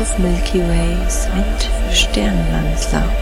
[0.00, 3.19] Of Milky Ways mit Sternenwandler.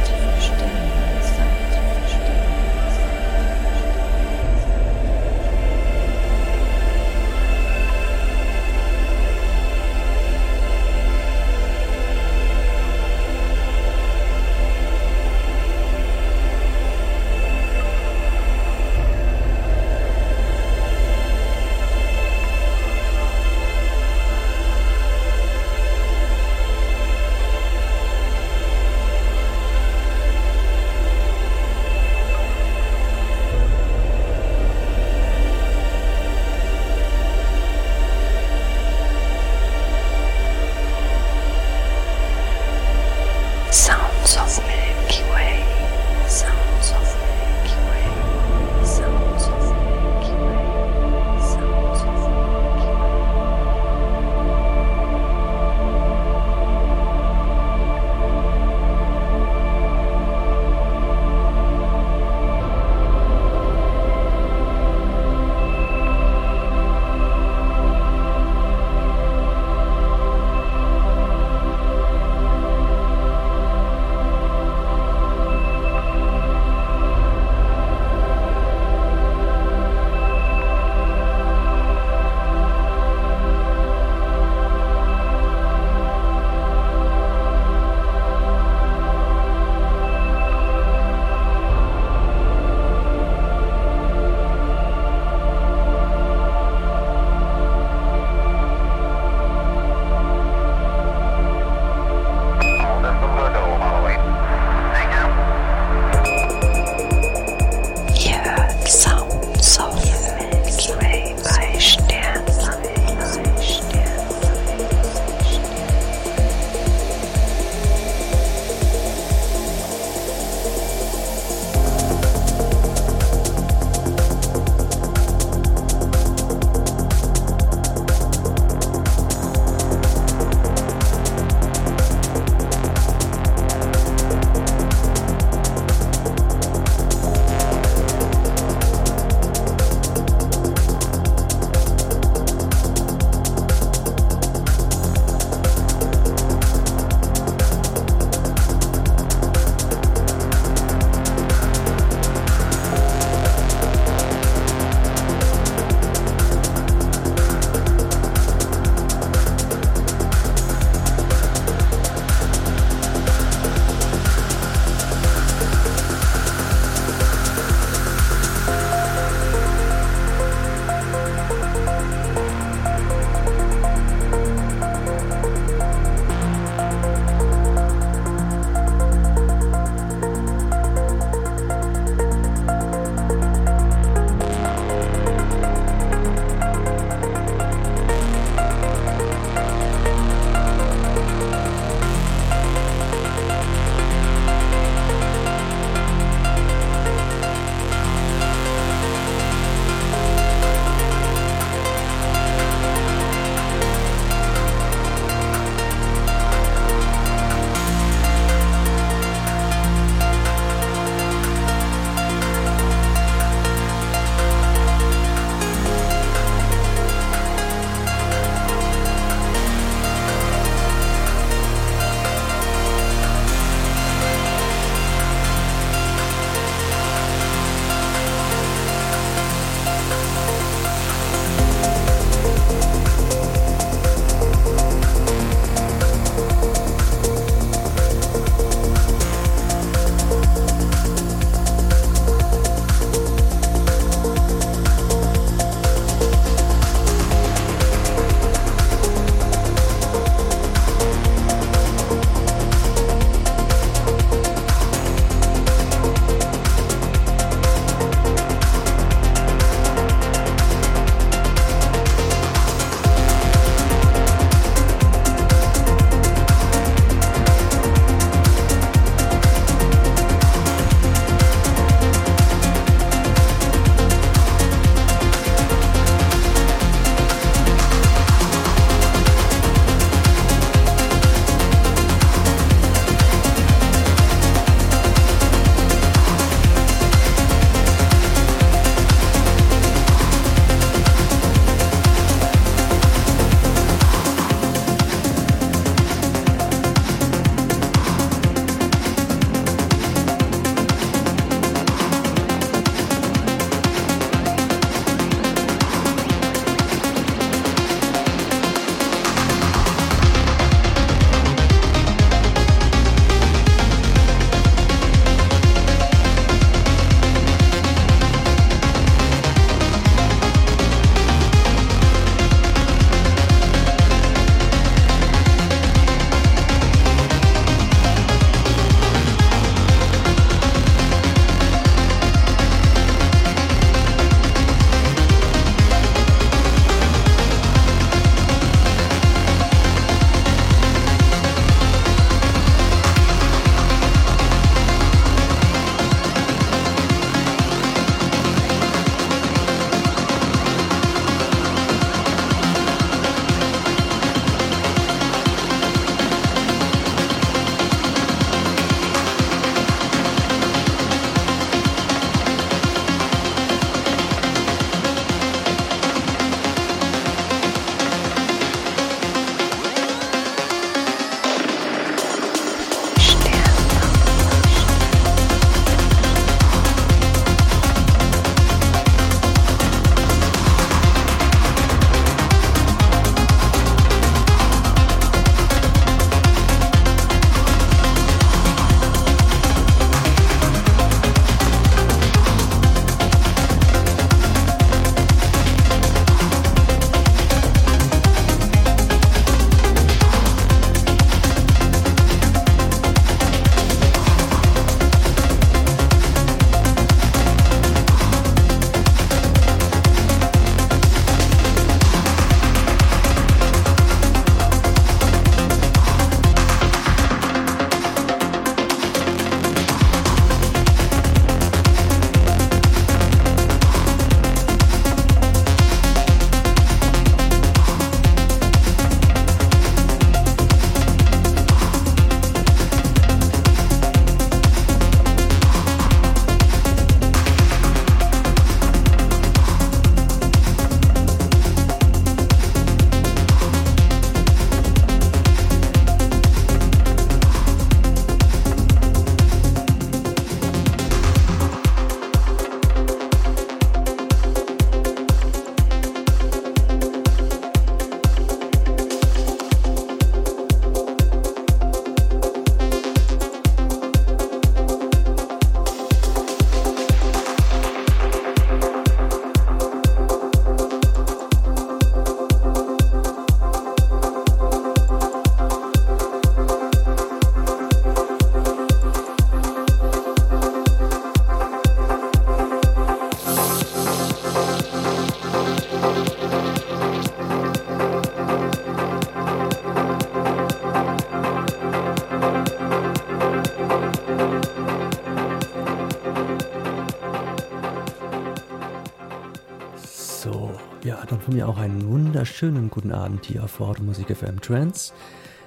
[501.59, 505.13] Mir auch einen wunderschönen guten Abend hier auf Musik FM Trance.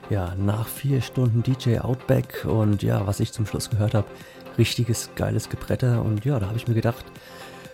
[0.10, 4.08] Ja, nach vier Stunden DJ Outback und ja, was ich zum Schluss gehört habe,
[4.58, 7.04] richtiges geiles Gebretter und ja, da habe ich mir gedacht,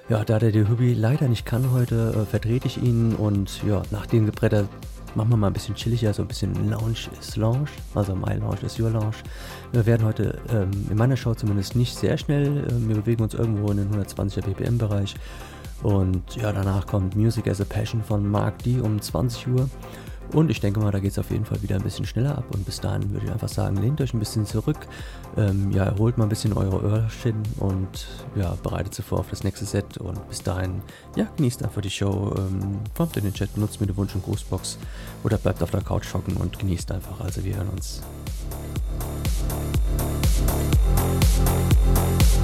[0.09, 4.07] ja, da der Hübi leider nicht kann heute, äh, vertrete ich ihn und ja, nach
[4.07, 4.67] dem Gebretter
[5.13, 8.61] machen wir mal ein bisschen chilliger, so ein bisschen Lounge ist Lounge, also My Lounge
[8.65, 9.17] ist Your Lounge.
[9.73, 13.35] Wir werden heute ähm, in meiner Show zumindest nicht sehr schnell, äh, wir bewegen uns
[13.35, 15.13] irgendwo in den 120er BPM Bereich
[15.83, 19.69] und ja, danach kommt Music as a Passion von Mark D um 20 Uhr.
[20.33, 22.45] Und ich denke mal, da geht es auf jeden Fall wieder ein bisschen schneller ab.
[22.53, 24.77] Und bis dahin würde ich einfach sagen, lehnt euch ein bisschen zurück.
[25.37, 29.43] Ähm, ja, erholt mal ein bisschen eure Öhrchen und ja, bereitet sie vor auf das
[29.43, 29.97] nächste Set.
[29.97, 30.81] Und bis dahin,
[31.15, 32.35] ja, genießt einfach die Show.
[32.37, 34.79] Ähm, kommt in den Chat, nutzt mir die Wunsch- und Grußbox
[35.23, 37.21] oder bleibt auf der Couch hocken und genießt einfach.
[37.21, 38.01] Also wir hören uns.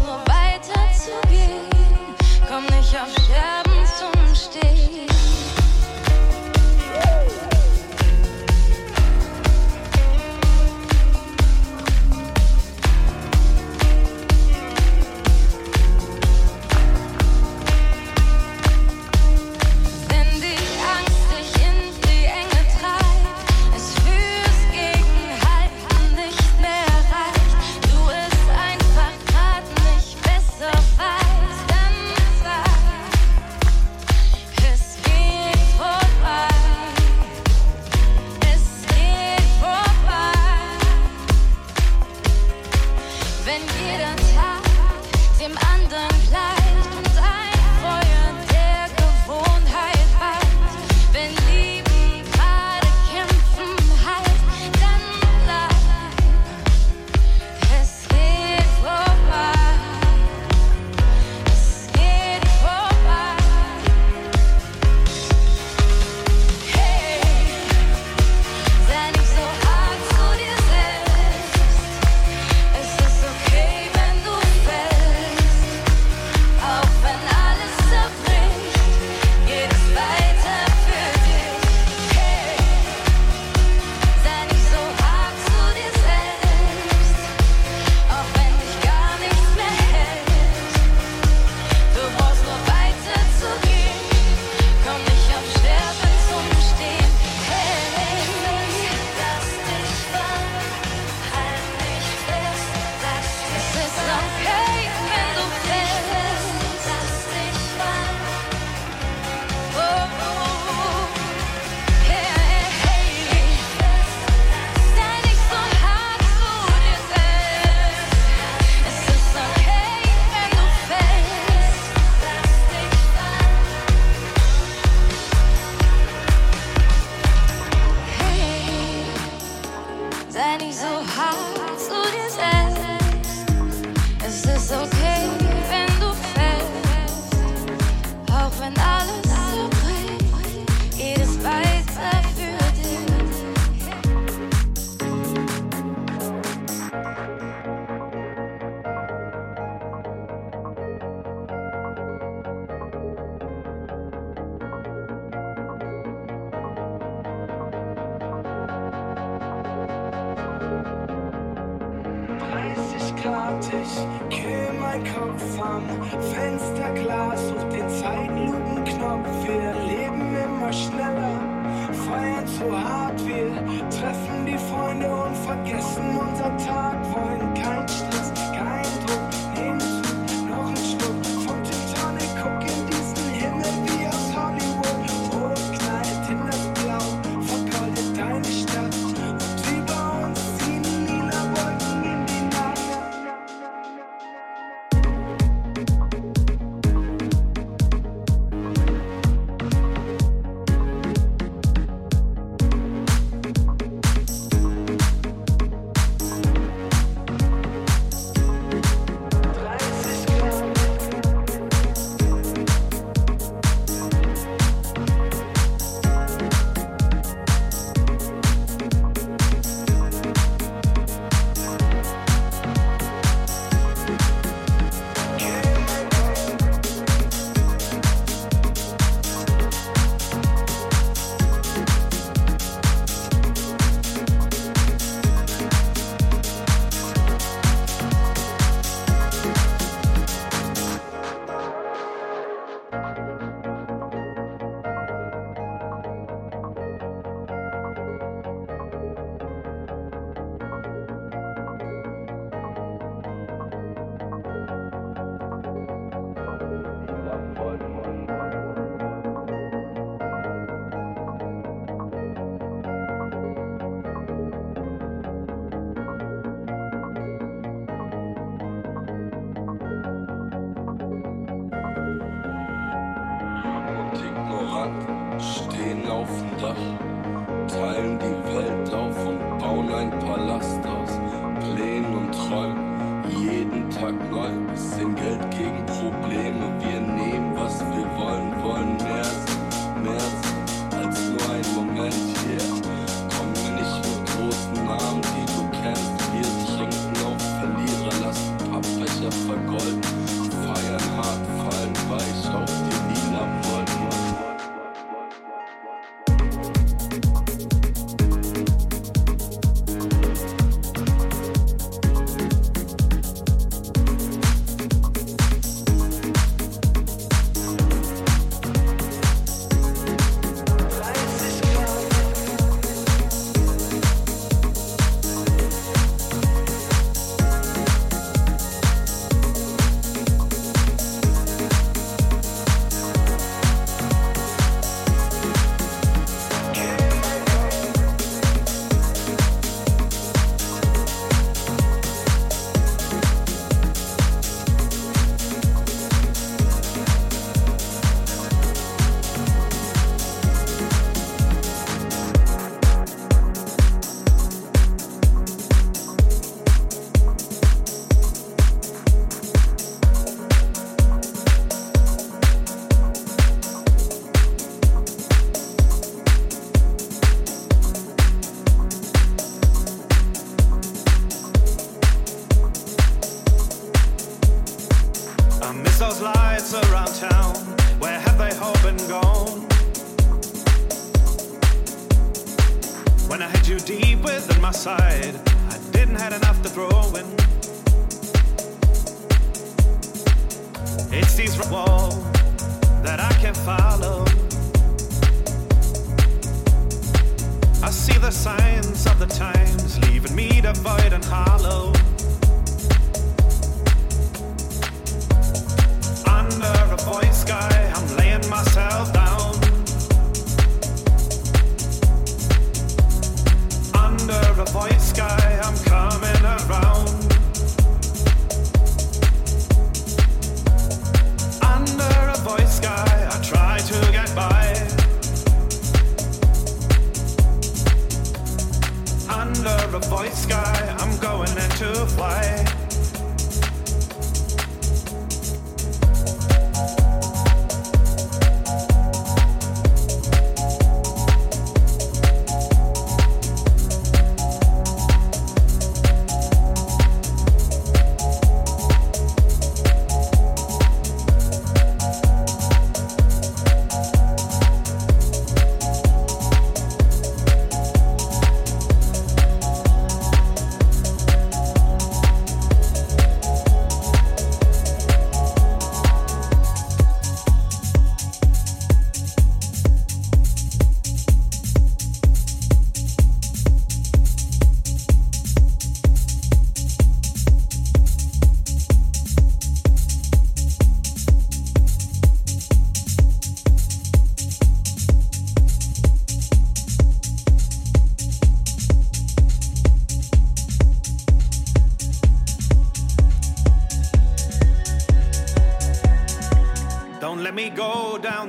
[0.00, 0.27] love.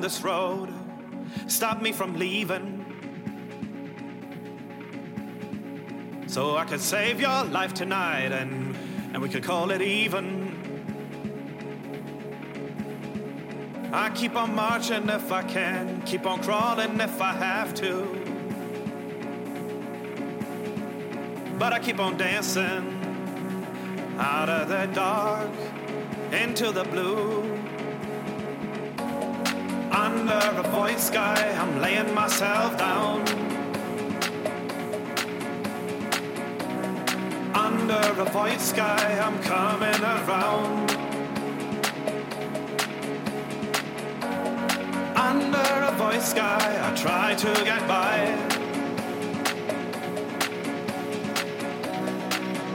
[0.10, 0.74] This road.
[1.46, 2.66] Stop me from leaving.
[6.26, 8.76] So I could save your life tonight and,
[9.14, 10.26] and we could call it even.
[13.94, 17.94] I keep on marching if I can, keep on crawling if I have to.
[21.60, 22.86] But I keep on dancing
[24.18, 25.52] out of the dark
[26.32, 27.39] into the blue.
[30.32, 33.22] Under a void sky, I'm laying myself down.
[37.56, 40.92] Under a void sky, I'm coming around.
[45.16, 48.50] Under a void sky, I try to get by.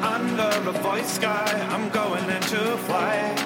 [0.02, 1.50] under a voice sky.
[1.70, 3.43] I'm going into flight.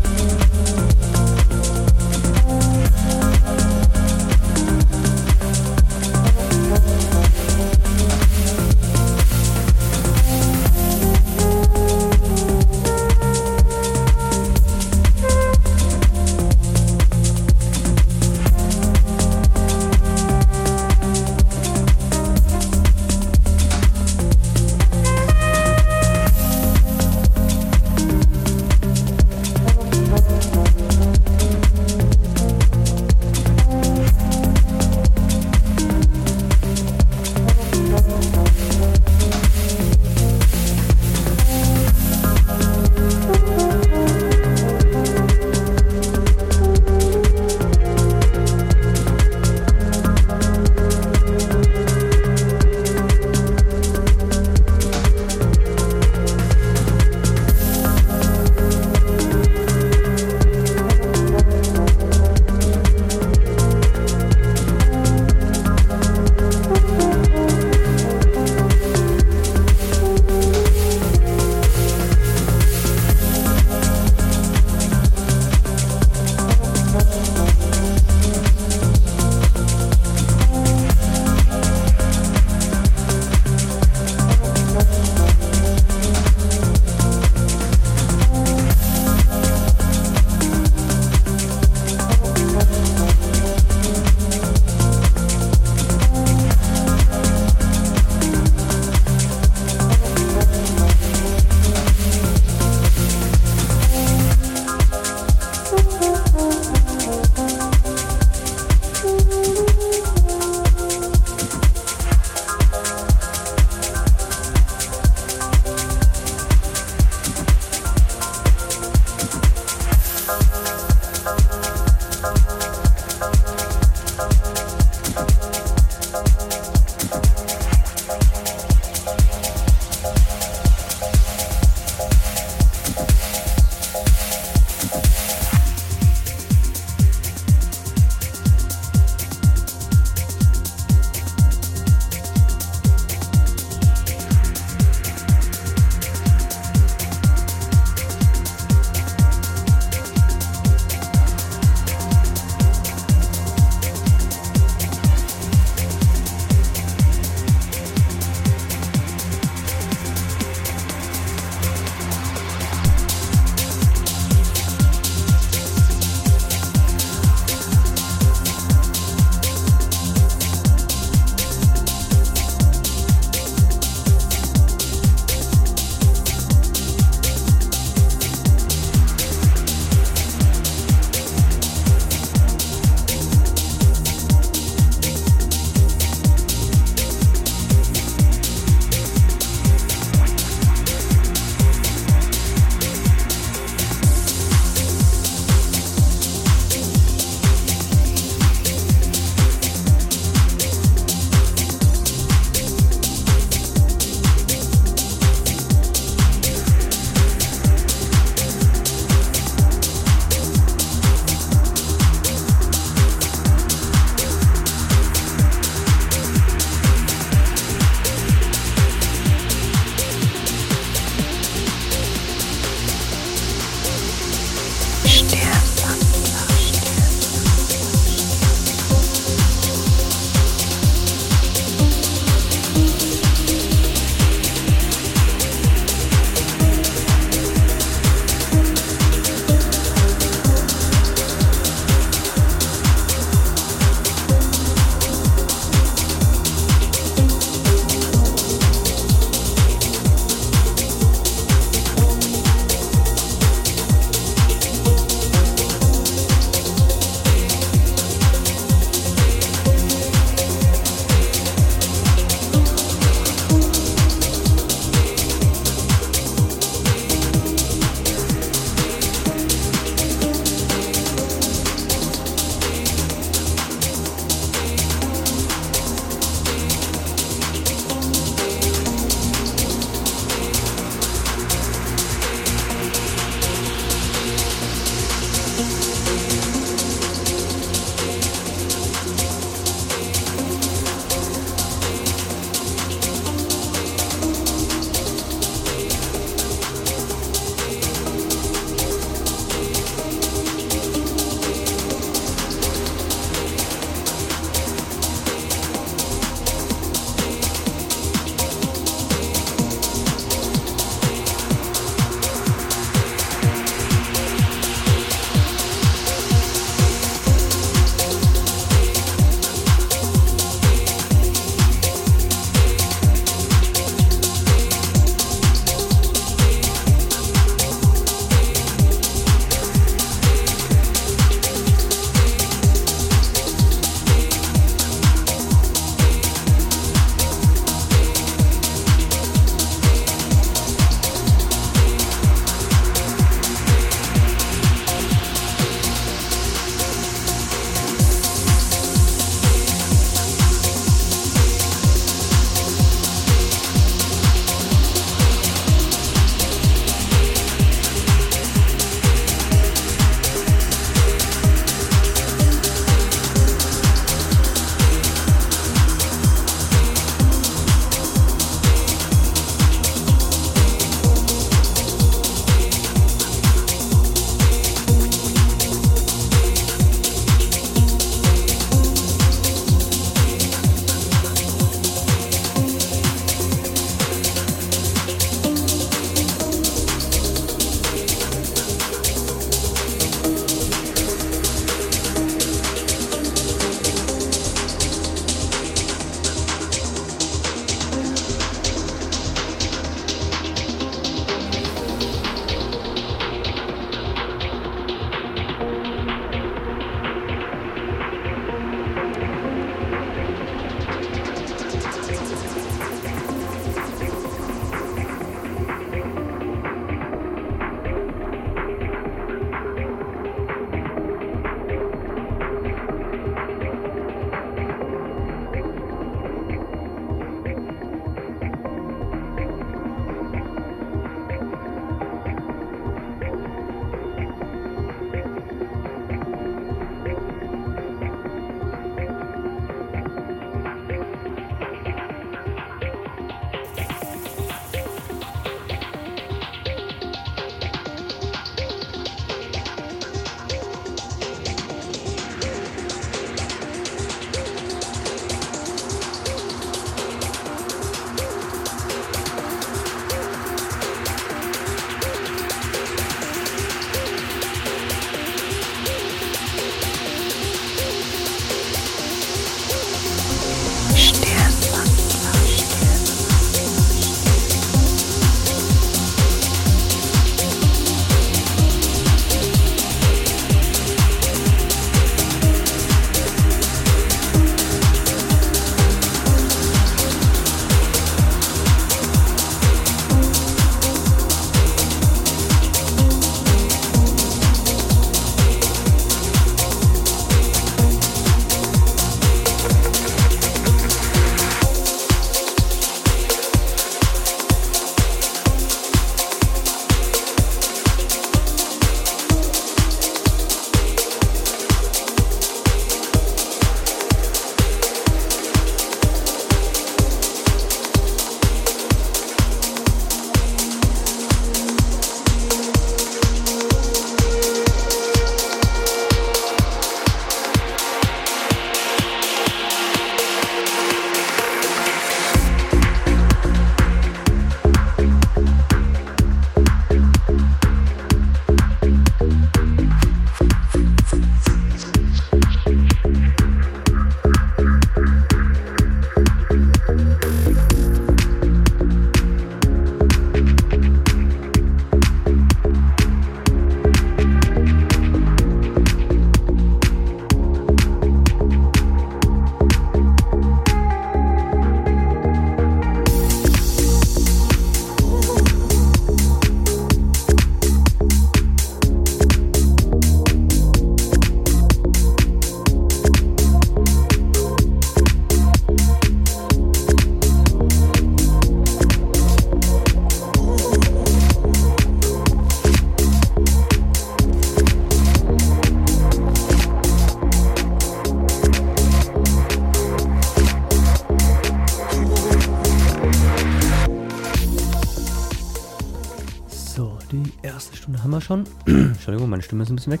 [598.20, 598.44] Wir schon.
[598.66, 600.00] Entschuldigung, meine Stimme ist ein bisschen weg.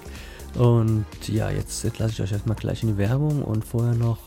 [0.54, 4.18] Und ja, jetzt lasse ich euch erstmal gleich in die Werbung und vorher noch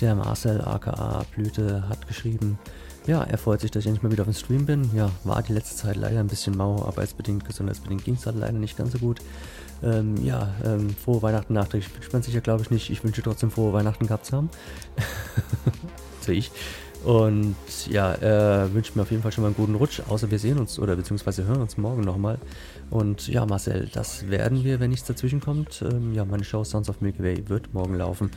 [0.00, 2.58] der Marcel aka Blüte hat geschrieben,
[3.06, 4.88] ja, er freut sich, dass ich endlich mal wieder auf dem Stream bin.
[4.94, 8.58] Ja, war die letzte Zeit leider ein bisschen mau, arbeitsbedingt, gesundheitsbedingt ging es halt leider
[8.58, 9.20] nicht ganz so gut.
[9.82, 12.88] Ähm, ja, ähm, frohe Weihnachten nachträglich wünscht man sich ja, glaube ich, nicht.
[12.88, 14.48] Ich wünsche trotzdem frohe Weihnachten gehabt zu haben.
[16.22, 16.50] Sehe ich.
[17.04, 17.56] Und
[17.90, 20.58] ja, er wünscht mir auf jeden Fall schon mal einen guten Rutsch, außer wir sehen
[20.58, 22.38] uns oder beziehungsweise hören uns morgen nochmal.
[22.94, 25.82] Und ja, Marcel, das werden wir, wenn nichts dazwischen kommt.
[25.82, 28.30] Ähm, ja, meine Show Sounds of Milky Way wird morgen laufen.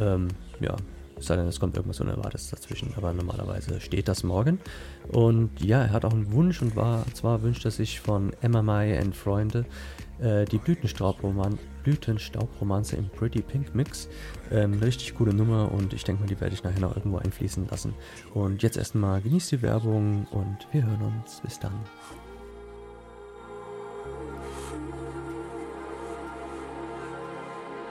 [0.00, 0.26] Ähm,
[0.58, 0.74] ja,
[1.16, 4.58] es sei denn, es kommt irgendwas Unerwartetes dazwischen, aber normalerweise steht das morgen.
[5.12, 8.62] Und ja, er hat auch einen Wunsch und war, zwar wünscht er sich von Emma
[8.62, 9.64] Mai and Freunde
[10.18, 14.08] äh, die Blütenstaubroman Blütenstaubromanze im Pretty Pink Mix.
[14.50, 17.68] Ähm, richtig coole Nummer und ich denke mal, die werde ich nachher noch irgendwo einfließen
[17.70, 17.94] lassen.
[18.32, 21.40] Und jetzt erstmal genießt die Werbung und wir hören uns.
[21.42, 21.74] Bis dann.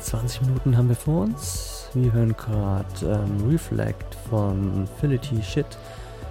[0.00, 1.88] 20 Minuten haben wir vor uns.
[1.94, 5.66] Wir hören gerade ähm, Reflect von Finity Shit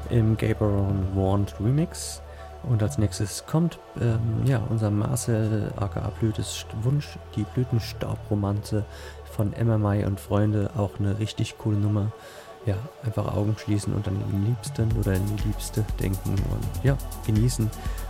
[0.09, 2.21] im Gaberon Warned Remix.
[2.63, 8.85] Und als nächstes kommt ähm, ja, unser Marcel aka Blütes Wunsch, die Blütenstaubromanze
[9.31, 10.69] von MMI und Freunde.
[10.77, 12.11] Auch eine richtig coole Nummer.
[12.65, 12.75] Ja,
[13.05, 17.69] einfach Augen schließen und an den Liebsten oder an die Liebste denken und ja, genießen.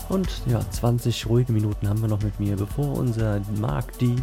[0.09, 4.15] Und ja, 20 ruhige Minuten haben wir noch mit mir, bevor unser Mark D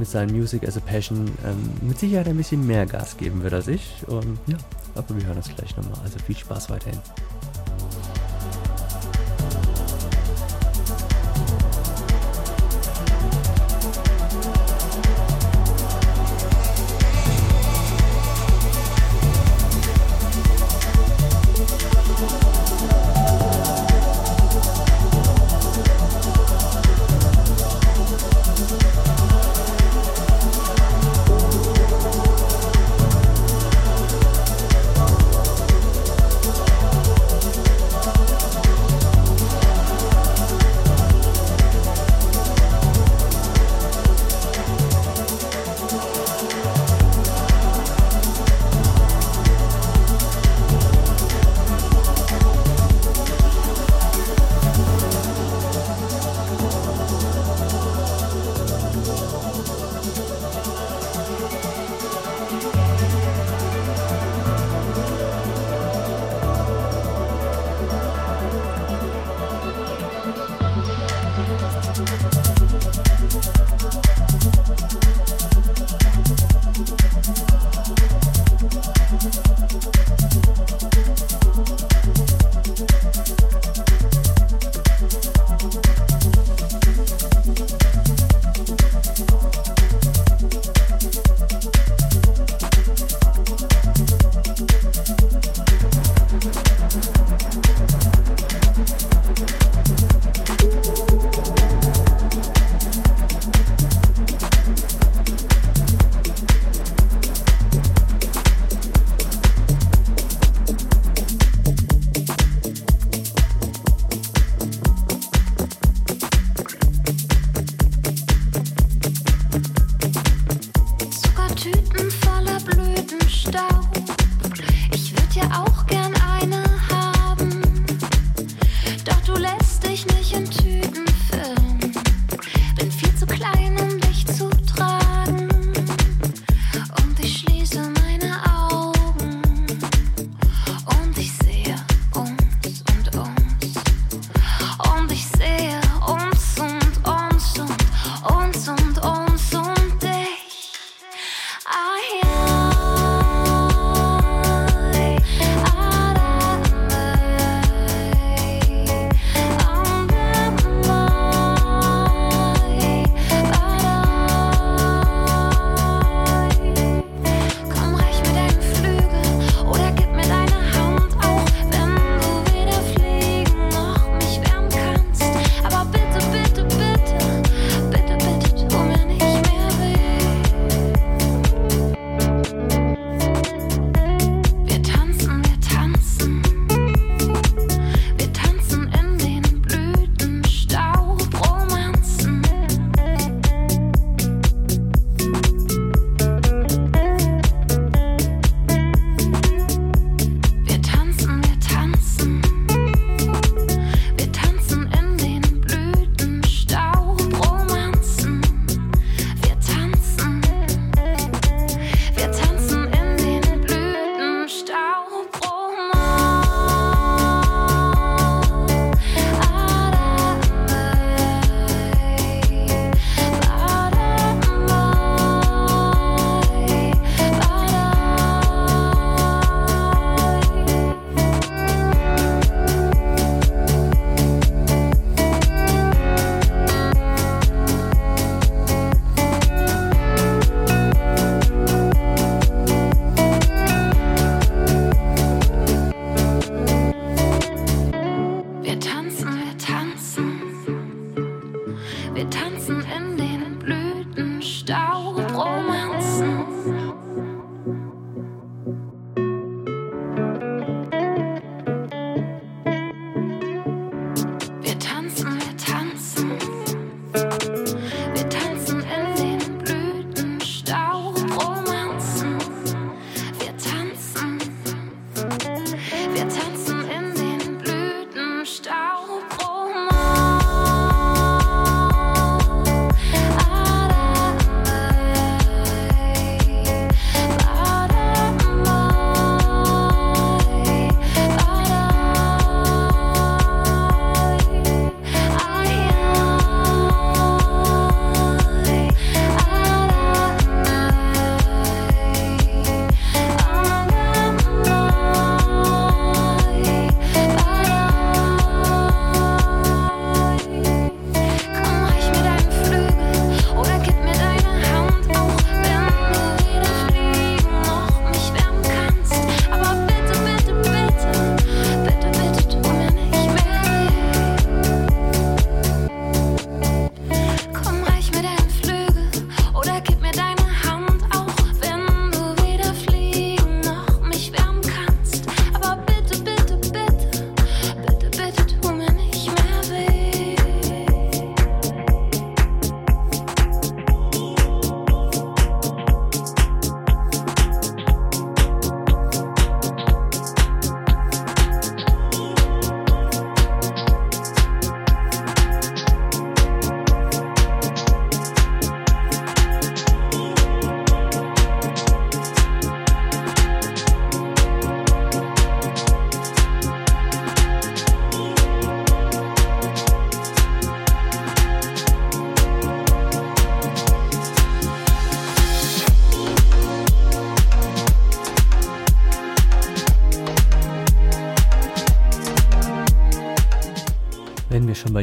[0.00, 3.52] mit seinem Music as a Passion ähm, mit Sicherheit ein bisschen mehr Gas geben wird
[3.54, 4.02] als ich.
[4.08, 4.56] Und ja,
[4.96, 6.00] aber wir hören das gleich nochmal.
[6.02, 6.98] Also viel Spaß weiterhin.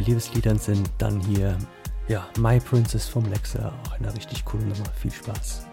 [0.08, 1.58] Liebesliedern sind, dann hier,
[2.08, 4.90] ja, My Princess vom Lexa, auch eine richtig coole Nummer.
[4.96, 5.67] Viel Spaß.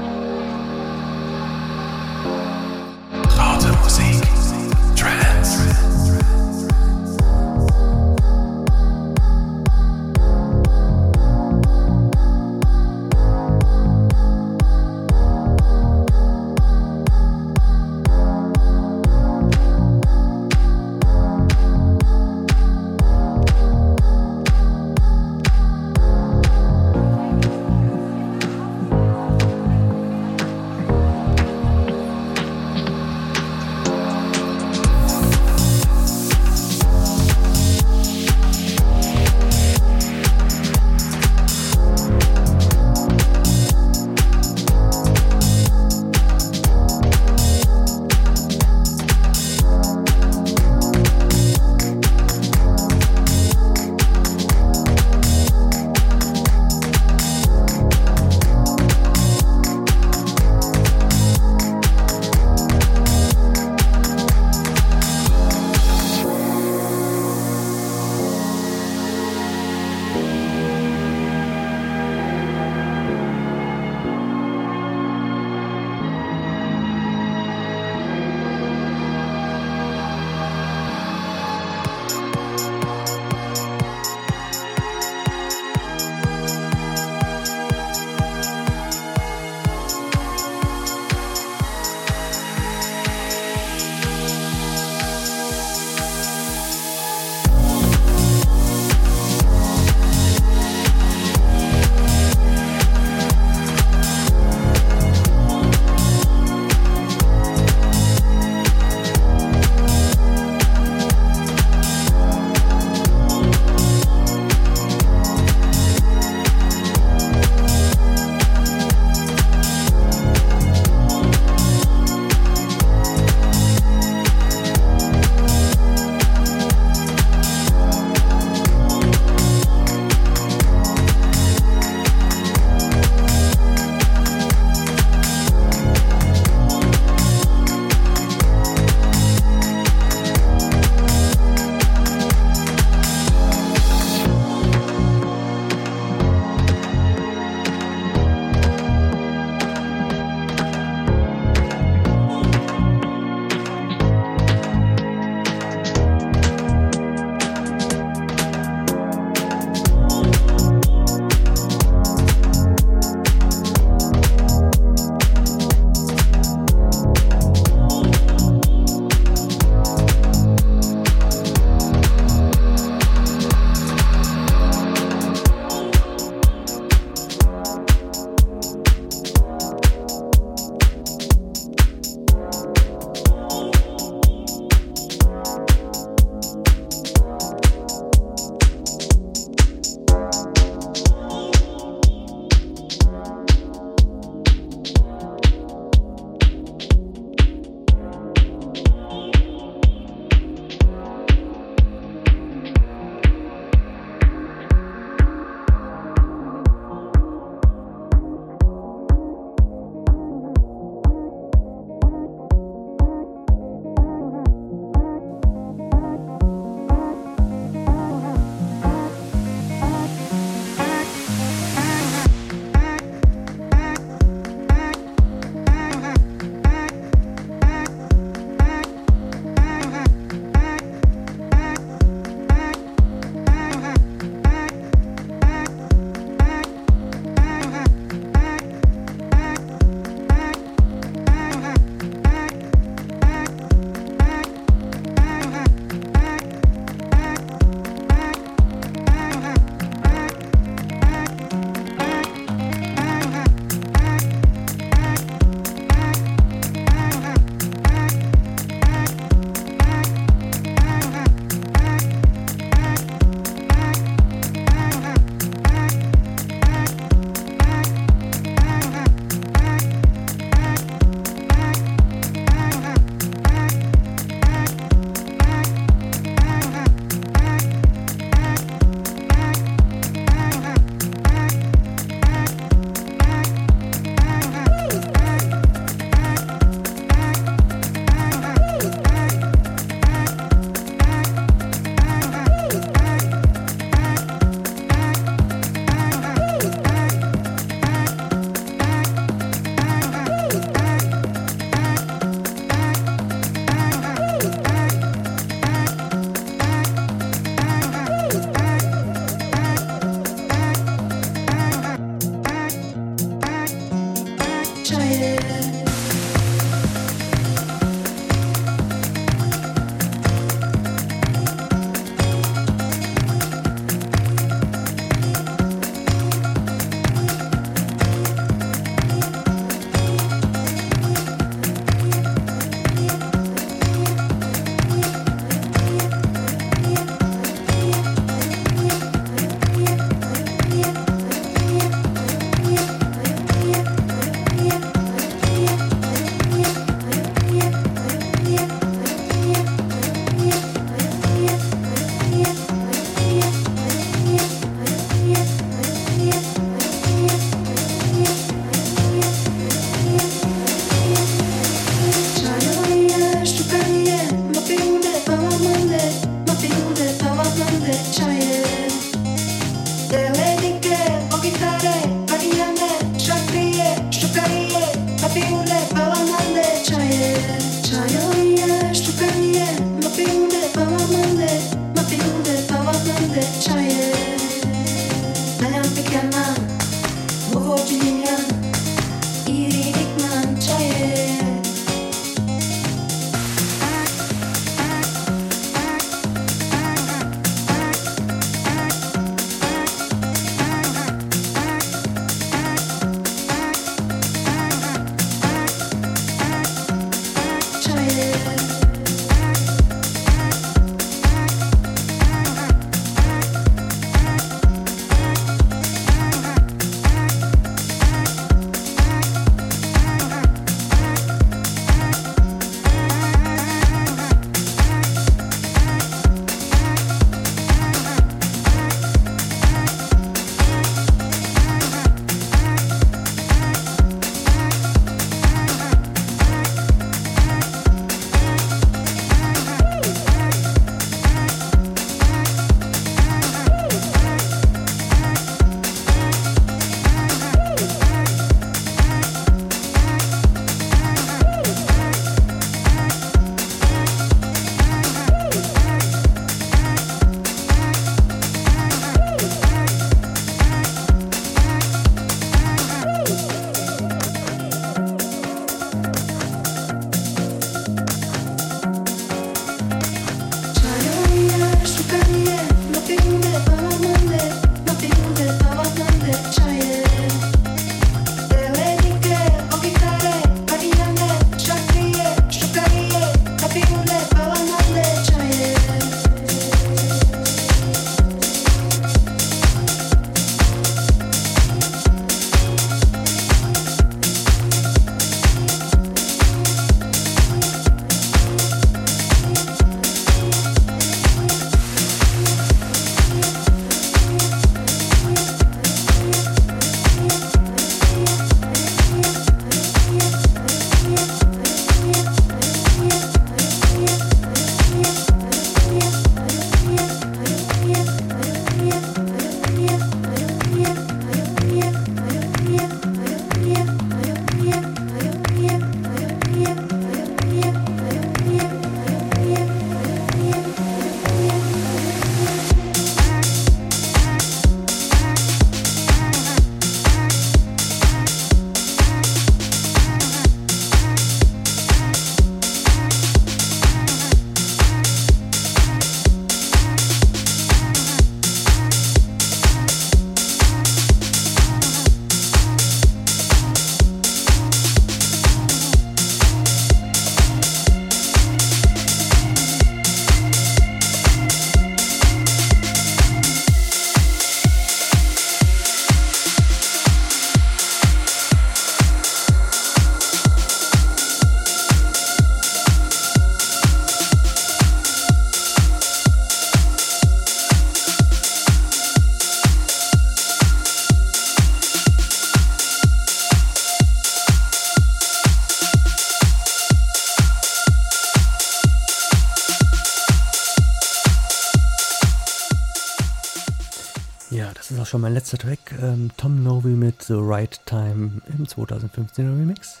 [595.46, 595.94] Letzter Track.
[596.02, 600.00] Ähm, Tom Novi mit The Right Time im 2015er Remix.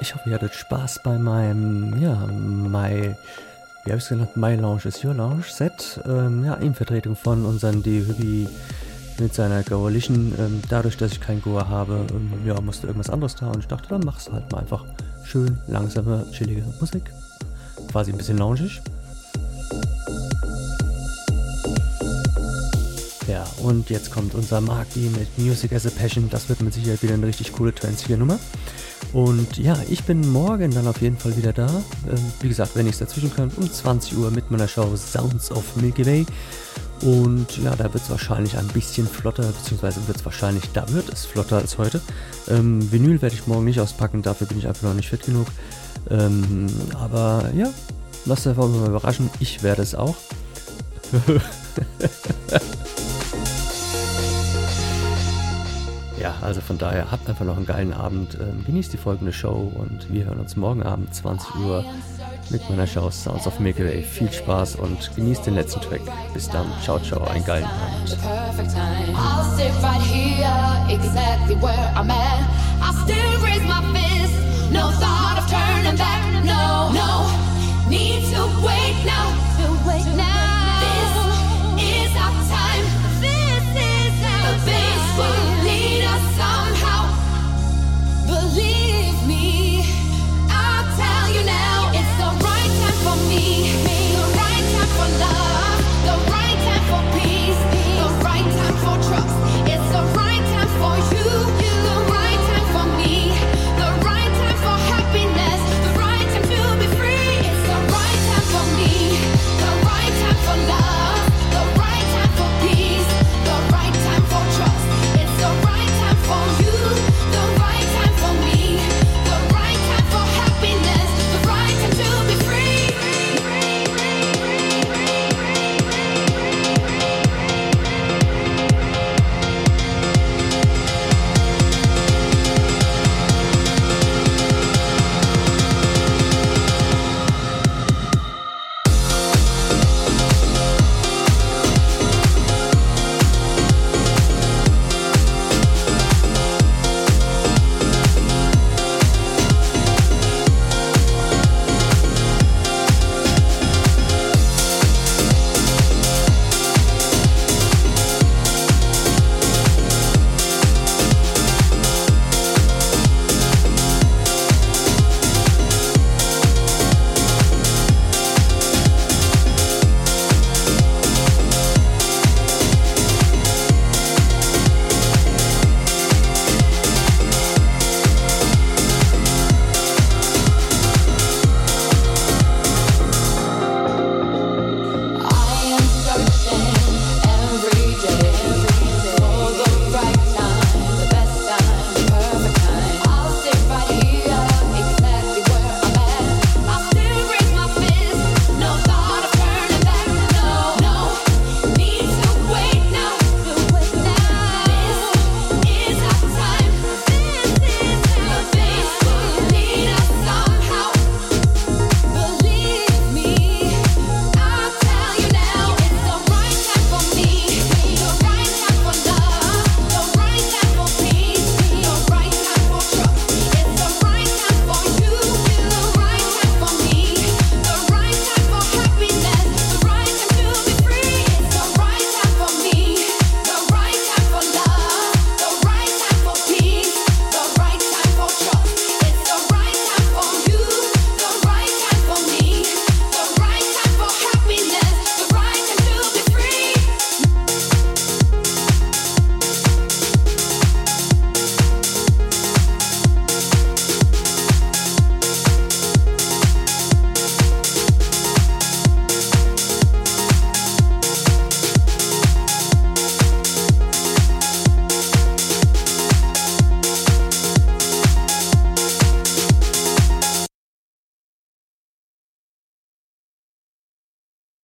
[0.00, 3.14] Ich hoffe, ihr hattet Spaß bei meinem, ja, My,
[3.84, 6.00] wie habe ich es genannt, My Lounge is Your Lounge Set.
[6.04, 8.48] Ähm, ja, in Vertretung von unseren D-Hübi
[9.20, 10.34] mit seiner Coalition.
[10.36, 13.68] Ähm, dadurch, dass ich kein Goa habe, ähm, ja, musste irgendwas anderes da und ich
[13.68, 14.84] dachte, dann mach's halt mal einfach
[15.22, 17.12] schön langsame, chillige Musik.
[17.92, 18.80] Quasi ein bisschen loungig.
[23.28, 26.30] Ja, und jetzt kommt unser Marky mit Music as a Passion.
[26.30, 28.38] Das wird mit Sicherheit wieder eine richtig coole 20er-Nummer.
[29.12, 31.68] Und ja, ich bin morgen dann auf jeden Fall wieder da.
[32.10, 35.50] Ähm, wie gesagt, wenn ich es dazwischen kann, um 20 Uhr mit meiner Show Sounds
[35.50, 36.26] of Milky Way.
[37.02, 41.10] Und ja, da wird es wahrscheinlich ein bisschen flotter, beziehungsweise wird es wahrscheinlich, da wird
[41.10, 42.00] es flotter als heute.
[42.48, 45.48] Ähm, Vinyl werde ich morgen nicht auspacken, dafür bin ich einfach noch nicht fit genug.
[46.10, 47.70] Ähm, aber ja,
[48.24, 50.16] lasst euch mal überraschen, ich werde es auch.
[56.42, 60.12] also von daher habt einfach noch einen geilen Abend, ähm, genießt die folgende Show und
[60.12, 61.84] wir hören uns morgen Abend 20 Uhr
[62.50, 64.02] mit meiner Show Sounds of Milky Way.
[64.02, 66.02] Viel Spaß und genießt den letzten Track.
[66.34, 68.16] Bis dann, ciao, ciao, einen geilen Abend.